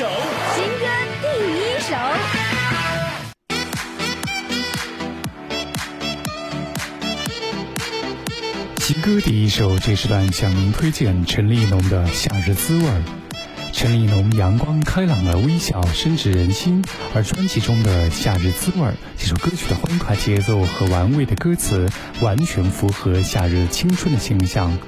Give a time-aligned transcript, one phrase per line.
[0.00, 0.06] 首，
[0.54, 0.86] 新歌
[1.20, 1.28] 第
[1.60, 1.94] 一首。
[8.78, 12.84] 新歌第一首，这时段向您推荐陈立农的《夏日滋味》。
[13.74, 16.82] 陈立农阳光开朗的微笑深植人心，
[17.14, 18.86] 而专辑中的《夏日滋味》
[19.18, 21.90] 这首歌曲的欢快节奏和玩味的歌词，
[22.22, 24.78] 完全符合夏日青春的形象。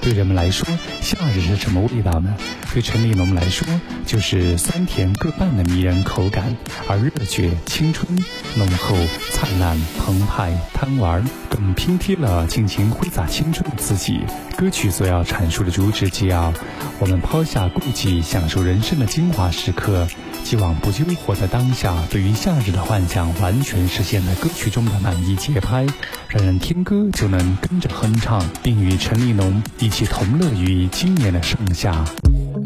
[0.00, 0.66] 对人们来说，
[1.02, 2.34] 夏日是什么味道呢？
[2.72, 3.66] 对陈立农来说，
[4.06, 6.56] 就是酸甜各半的迷人口感，
[6.88, 8.16] 而热血、青春、
[8.56, 8.96] 浓厚、
[9.32, 14.20] 灿烂、澎湃、贪玩，更拼贴了尽情挥洒青春的自己。
[14.56, 16.52] 歌曲所要阐述的主旨，既要
[16.98, 20.08] 我们抛下顾忌，享受人生的精华时刻。
[20.42, 21.94] 既往不咎，活在当下。
[22.10, 25.86] 对于夏日的幻想，完全实现了歌曲中的满意节拍，
[26.28, 31.92] 让人听歌就能跟着哼唱，并与陈立农一起同乐于今年的盛夏。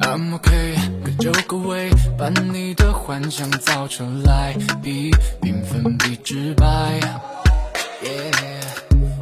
[0.01, 7.01] I'm OK，各就各位，把你的幻想造出来，比缤纷比直白。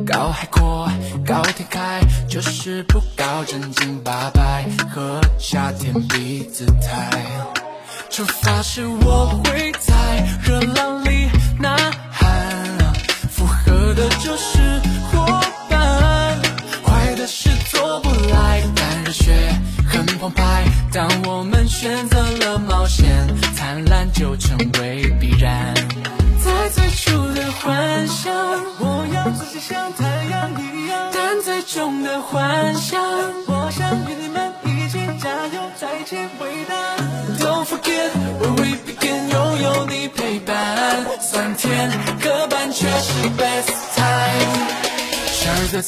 [0.04, 0.88] 高海阔，
[1.24, 7.10] 高天开，就是不高正经八百，和夏天比姿态。
[8.10, 10.91] 出发时我会在热浪
[20.92, 23.26] 当我们选择了冒险，
[23.56, 25.72] 灿烂就成为必然。
[26.44, 28.30] 在最初的幻想，
[28.78, 31.10] 我要自己像太阳一样。
[31.14, 33.02] 但最终的幻想，
[33.46, 36.74] 我想与你们一起加油，再见伟大。
[37.42, 41.90] Don't forget where we begin，拥有你陪伴，酸甜
[42.22, 44.60] 各半却是 best time。
[45.26, 45.82] 夏日的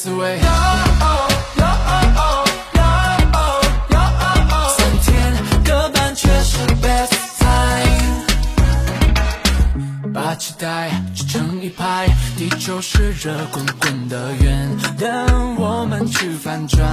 [11.05, 12.07] 待织成一排，
[12.37, 16.83] 地球是热滚滚的圆，等我们去反转。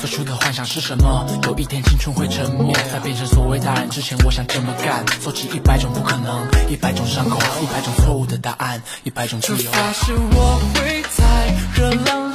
[0.00, 1.26] 最初的幻想是什么？
[1.42, 5.04] 有一天青春会沉默，在变成所谓大人之前，我想这么干。
[5.20, 9.58] 做起一百种不可能，一百种伤口，一百种错误的答案，一百种自由。
[9.58, 12.27] 出发时我会在热浪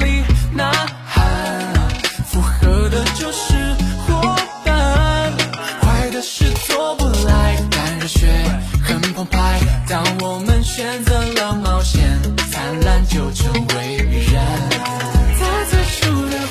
[13.14, 14.44] 就成为必然。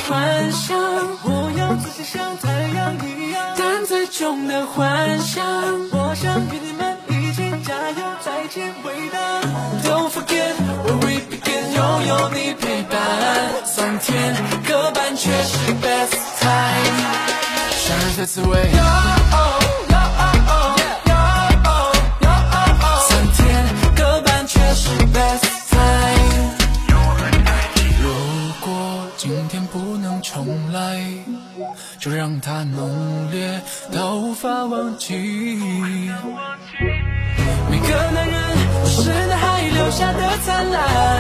[0.09, 0.79] 幻想，
[1.25, 3.41] 我要自己像太阳一样。
[3.57, 5.45] 但最终的幻想，
[5.91, 9.41] 我想与你们一起加油，再见伟大。
[9.83, 12.99] Don't forget where we begin，拥有你陪伴，
[13.65, 14.37] 酸甜
[14.67, 16.93] 各半却是 best time。
[17.71, 19.32] 夏日的滋味。
[29.25, 31.01] 今天不能重来
[32.01, 33.63] 就让它浓烈
[33.93, 35.15] 到无法忘记。
[37.71, 38.43] 每个男人
[38.83, 41.12] 都是男孩留下的灿烂，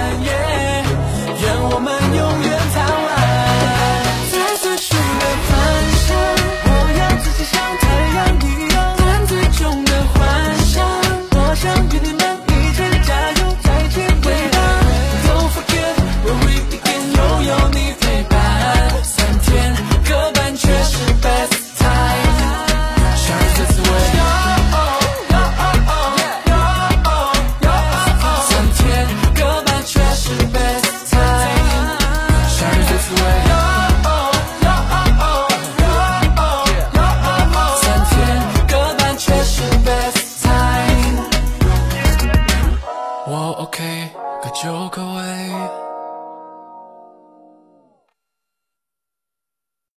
[43.72, 44.10] 我 OK，
[44.42, 45.91] 各就各位。